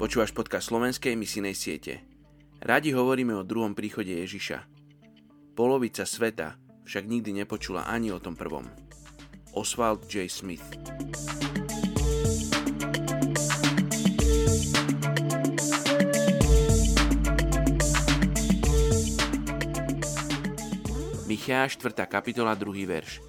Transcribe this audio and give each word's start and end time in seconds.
Počúvaš 0.00 0.32
podcast 0.32 0.72
slovenskej 0.72 1.12
misijnej 1.12 1.52
siete. 1.52 2.00
Radi 2.64 2.96
hovoríme 2.96 3.36
o 3.36 3.44
druhom 3.44 3.76
príchode 3.76 4.08
Ježiša. 4.08 4.64
Polovica 5.52 6.08
sveta 6.08 6.56
však 6.88 7.04
nikdy 7.04 7.36
nepočula 7.36 7.84
ani 7.84 8.08
o 8.08 8.16
tom 8.16 8.32
prvom. 8.32 8.64
Oswald 9.52 10.08
J. 10.08 10.24
Smith 10.32 10.64
Micháš 21.28 21.76
4. 21.76 22.08
kapitola 22.08 22.56
2. 22.56 22.88
verš. 22.88 23.20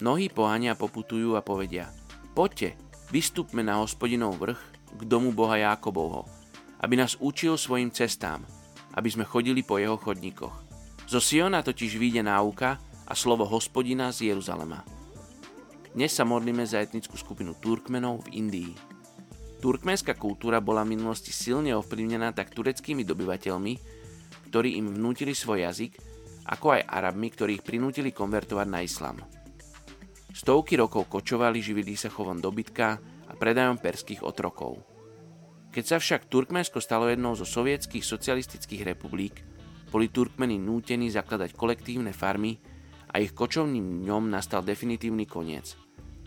Mnohí 0.00 0.32
pohania 0.32 0.72
poputujú 0.72 1.36
a 1.36 1.44
povedia 1.44 1.92
Poďte, 2.32 2.80
vystúpme 3.12 3.60
na 3.60 3.84
hospodinov 3.84 4.40
vrch 4.40 4.73
k 4.94 5.02
domu 5.04 5.34
Boha 5.34 5.58
Jákobovho, 5.58 6.24
aby 6.80 6.94
nás 6.94 7.18
učil 7.18 7.58
svojim 7.58 7.90
cestám, 7.90 8.46
aby 8.94 9.10
sme 9.10 9.26
chodili 9.26 9.66
po 9.66 9.82
jeho 9.82 9.98
chodníkoch. 9.98 10.54
Zo 11.04 11.20
Siona 11.20 11.60
totiž 11.60 11.98
vyjde 11.98 12.22
náuka 12.24 12.78
a 13.04 13.12
slovo 13.12 13.44
hospodina 13.44 14.08
z 14.14 14.32
Jeruzalema. 14.32 14.86
Dnes 15.94 16.14
sa 16.14 16.26
modlíme 16.26 16.64
za 16.66 16.82
etnickú 16.82 17.14
skupinu 17.14 17.54
Turkmenov 17.58 18.26
v 18.26 18.40
Indii. 18.40 18.72
Turkmenská 19.62 20.16
kultúra 20.18 20.58
bola 20.58 20.82
v 20.82 20.98
minulosti 20.98 21.30
silne 21.30 21.72
ovplyvnená 21.78 22.34
tak 22.34 22.50
tureckými 22.52 23.06
dobyvateľmi, 23.06 23.74
ktorí 24.50 24.76
im 24.80 24.90
vnútili 24.92 25.32
svoj 25.32 25.70
jazyk 25.70 25.92
ako 26.44 26.76
aj 26.76 26.86
Arabmi, 26.88 27.32
ktorí 27.32 27.60
ich 27.60 27.64
prinútili 27.64 28.12
konvertovať 28.12 28.66
na 28.68 28.84
islám. 28.84 29.16
Stovky 30.34 30.76
rokov 30.76 31.08
kočovali, 31.08 31.62
živili 31.62 31.96
sa 31.96 32.12
chovom 32.12 32.42
dobytka 32.42 33.00
predajom 33.44 33.76
perských 33.76 34.24
otrokov. 34.24 34.80
Keď 35.68 35.84
sa 35.84 35.96
však 36.00 36.32
Turkmensko 36.32 36.80
stalo 36.80 37.12
jednou 37.12 37.36
zo 37.36 37.44
sovietských 37.44 38.00
socialistických 38.00 38.88
republik, 38.88 39.44
boli 39.92 40.08
Turkmeni 40.08 40.56
nútení 40.56 41.12
zakladať 41.12 41.52
kolektívne 41.52 42.16
farmy 42.16 42.56
a 43.12 43.20
ich 43.20 43.36
kočovným 43.36 44.00
dňom 44.00 44.32
nastal 44.32 44.64
definitívny 44.64 45.28
koniec. 45.28 45.76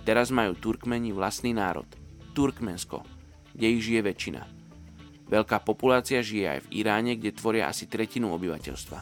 Teraz 0.06 0.30
majú 0.30 0.54
Turkmeni 0.54 1.10
vlastný 1.10 1.58
národ, 1.58 1.90
Turkmensko, 2.38 3.02
kde 3.58 3.66
ich 3.66 3.82
žije 3.82 4.02
väčšina. 4.06 4.42
Veľká 5.28 5.66
populácia 5.66 6.22
žije 6.22 6.46
aj 6.54 6.60
v 6.70 6.86
Iráne, 6.86 7.18
kde 7.18 7.34
tvoria 7.34 7.66
asi 7.66 7.90
tretinu 7.90 8.32
obyvateľstva. 8.38 9.00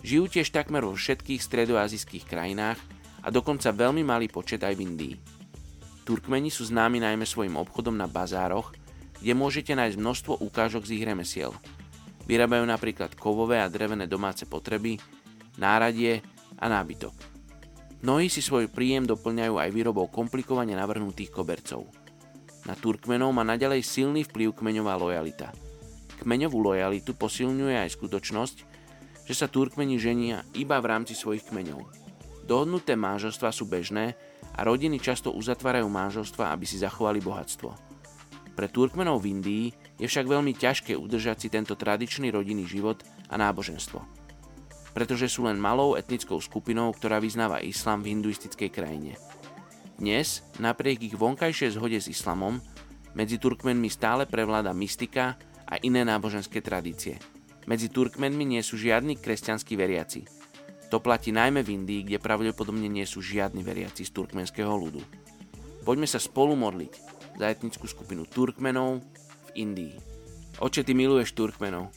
Žijú 0.00 0.24
tiež 0.32 0.48
takmer 0.48 0.80
vo 0.80 0.96
všetkých 0.96 1.44
stredoazijských 1.44 2.24
krajinách 2.24 2.80
a 3.20 3.28
dokonca 3.28 3.68
veľmi 3.68 4.00
malý 4.00 4.32
počet 4.32 4.64
aj 4.64 4.74
v 4.74 4.82
Indii. 4.82 5.14
Turkmeni 6.04 6.52
sú 6.52 6.68
známi 6.68 7.00
najmä 7.00 7.24
svojim 7.24 7.56
obchodom 7.56 7.96
na 7.96 8.04
bazároch, 8.04 8.76
kde 9.24 9.32
môžete 9.32 9.72
nájsť 9.72 9.96
množstvo 9.96 10.32
ukážok 10.44 10.84
z 10.84 11.00
ich 11.00 11.04
remesiel. 11.08 11.56
Vyrábajú 12.28 12.68
napríklad 12.68 13.16
kovové 13.16 13.56
a 13.56 13.72
drevené 13.72 14.04
domáce 14.04 14.44
potreby, 14.44 15.00
náradie 15.56 16.20
a 16.60 16.68
nábytok. 16.68 17.16
Mnohí 18.04 18.28
si 18.28 18.44
svoj 18.44 18.68
príjem 18.68 19.08
doplňajú 19.08 19.56
aj 19.56 19.70
výrobou 19.72 20.12
komplikovane 20.12 20.76
navrhnutých 20.76 21.32
kobercov. 21.32 21.88
Na 22.68 22.76
Turkmenov 22.76 23.32
má 23.32 23.40
naďalej 23.40 23.80
silný 23.80 24.28
vplyv 24.28 24.60
kmeňová 24.60 25.00
lojalita. 25.00 25.56
Kmeňovú 26.20 26.60
lojalitu 26.60 27.16
posilňuje 27.16 27.80
aj 27.80 27.96
skutočnosť, 27.96 28.56
že 29.24 29.32
sa 29.32 29.48
Turkmeni 29.48 29.96
ženia 29.96 30.44
iba 30.52 30.76
v 30.84 30.88
rámci 30.88 31.16
svojich 31.16 31.48
kmeňov. 31.48 32.03
Dohodnuté 32.44 32.92
manželstva 32.92 33.48
sú 33.48 33.64
bežné 33.64 34.12
a 34.52 34.60
rodiny 34.62 35.00
často 35.00 35.32
uzatvárajú 35.32 35.88
manželstva, 35.88 36.52
aby 36.52 36.68
si 36.68 36.76
zachovali 36.76 37.24
bohatstvo. 37.24 37.72
Pre 38.54 38.68
Turkmenov 38.70 39.24
v 39.24 39.34
Indii 39.34 39.66
je 39.98 40.06
však 40.06 40.28
veľmi 40.28 40.54
ťažké 40.54 40.94
udržať 40.94 41.36
si 41.42 41.48
tento 41.50 41.74
tradičný 41.74 42.30
rodinný 42.30 42.68
život 42.68 43.02
a 43.32 43.34
náboženstvo. 43.40 43.98
Pretože 44.94 45.26
sú 45.26 45.48
len 45.50 45.58
malou 45.58 45.98
etnickou 45.98 46.38
skupinou, 46.38 46.94
ktorá 46.94 47.18
vyznáva 47.18 47.64
islám 47.64 48.06
v 48.06 48.14
hinduistickej 48.14 48.70
krajine. 48.70 49.18
Dnes, 49.98 50.46
napriek 50.62 51.02
ich 51.02 51.18
vonkajšej 51.18 51.74
zhode 51.74 51.98
s 51.98 52.06
islamom, 52.06 52.62
medzi 53.18 53.42
Turkmenmi 53.42 53.90
stále 53.90 54.28
prevláda 54.30 54.70
mystika 54.76 55.34
a 55.66 55.80
iné 55.82 56.06
náboženské 56.06 56.62
tradície– 56.62 57.18
medzi 57.64 57.88
Turkmenmi 57.88 58.44
nie 58.44 58.60
sú 58.60 58.76
žiadni 58.76 59.16
kresťanskí 59.16 59.72
veriaci. 59.76 60.43
To 60.92 61.00
platí 61.00 61.32
najmä 61.32 61.64
v 61.64 61.80
Indii, 61.80 62.06
kde 62.06 62.22
pravdepodobne 62.22 62.86
nie 62.86 63.04
sú 63.08 63.24
žiadni 63.24 63.64
veriaci 63.64 64.04
z 64.04 64.14
turkmenského 64.14 64.70
ľudu. 64.70 65.00
Poďme 65.84 66.08
sa 66.08 66.20
spolu 66.22 66.56
modliť 66.56 66.92
za 67.36 67.50
etnickú 67.50 67.84
skupinu 67.84 68.24
Turkmenov 68.24 69.02
v 69.50 69.50
Indii. 69.58 69.94
Oče, 70.62 70.86
ty 70.86 70.94
miluješ 70.94 71.34
Turkmenov. 71.34 71.90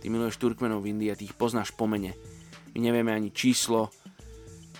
Ty 0.00 0.06
miluješ 0.08 0.40
Turkmenov 0.40 0.82
v 0.82 0.96
Indii 0.96 1.12
a 1.12 1.18
ty 1.18 1.28
ich 1.28 1.36
poznáš 1.36 1.74
po 1.74 1.84
mene. 1.84 2.16
My 2.72 2.88
nevieme 2.88 3.12
ani 3.12 3.34
číslo, 3.34 3.92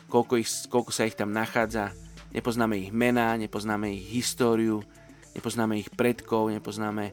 koľko, 0.09 0.41
ich, 0.41 0.49
koľko 0.71 0.91
sa 0.95 1.05
ich 1.05 1.19
tam 1.19 1.35
nachádza. 1.35 1.93
Nepoznáme 2.33 2.77
ich 2.81 2.91
mená, 2.93 3.37
nepoznáme 3.37 3.93
ich 3.93 4.05
históriu, 4.11 4.85
nepoznáme 5.37 5.81
ich 5.81 5.89
predkov, 5.93 6.53
nepoznáme 6.53 7.13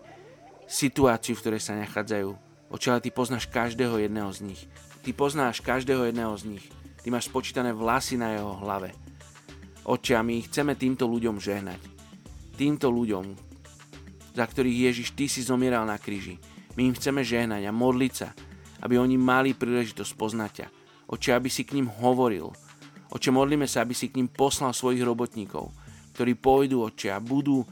situáciu, 0.66 1.36
v 1.36 1.42
ktorej 1.42 1.62
sa 1.62 1.78
nachádzajú. 1.78 2.32
Oče, 2.76 2.92
ale 2.92 3.00
ty 3.00 3.08
poznáš 3.08 3.48
každého 3.48 4.04
jedného 4.04 4.28
z 4.36 4.52
nich. 4.52 4.68
Ty 5.00 5.16
poznáš 5.16 5.64
každého 5.64 6.12
jedného 6.12 6.36
z 6.36 6.44
nich. 6.44 6.66
Ty 7.00 7.08
máš 7.08 7.32
spočítané 7.32 7.72
vlasy 7.72 8.20
na 8.20 8.36
jeho 8.36 8.52
hlave. 8.60 8.92
Oče, 9.88 10.20
a 10.20 10.20
my 10.20 10.44
chceme 10.44 10.76
týmto 10.76 11.08
ľuďom 11.08 11.40
žehnať. 11.40 11.80
Týmto 12.60 12.92
ľuďom, 12.92 13.32
za 14.36 14.44
ktorých 14.44 14.92
Ježiš, 14.92 15.16
ty 15.16 15.32
si 15.32 15.40
zomieral 15.40 15.88
na 15.88 15.96
kríži. 15.96 16.36
My 16.76 16.92
im 16.92 16.98
chceme 17.00 17.24
žehnať 17.24 17.64
a 17.64 17.72
modliť 17.72 18.12
sa, 18.12 18.36
aby 18.84 19.00
oni 19.00 19.16
mali 19.16 19.56
príležitosť 19.56 20.12
poznať 20.20 20.52
ťa. 20.60 20.68
Oče, 21.16 21.32
aby 21.32 21.48
si 21.48 21.64
k 21.64 21.80
ním 21.80 21.88
hovoril. 21.88 22.52
Oče, 23.08 23.32
modlíme 23.32 23.72
sa, 23.72 23.88
aby 23.88 23.96
si 23.96 24.12
k 24.12 24.20
ním 24.20 24.28
poslal 24.28 24.76
svojich 24.76 25.00
robotníkov, 25.00 25.72
ktorí 26.12 26.36
pôjdu, 26.36 26.84
oče, 26.92 27.08
a 27.08 27.24
budú 27.24 27.64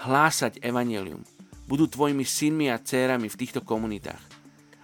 hlásať 0.00 0.64
evanelium 0.64 1.20
budú 1.64 1.88
tvojimi 1.88 2.24
synmi 2.24 2.68
a 2.70 2.80
dcérami 2.80 3.28
v 3.28 3.38
týchto 3.40 3.60
komunitách. 3.64 4.20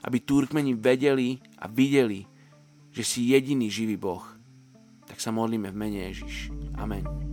Aby 0.00 0.24
Turkmeni 0.24 0.72
vedeli 0.72 1.36
a 1.60 1.68
videli, 1.68 2.24
že 2.91 3.04
si 3.04 3.30
jediný 3.30 3.68
živý 3.68 4.00
Boh. 4.00 4.24
Tak 5.04 5.20
sa 5.20 5.30
modlíme 5.30 5.69
v 5.69 5.76
mene 5.76 5.98
Ježiš. 6.08 6.48
Amen. 6.80 7.29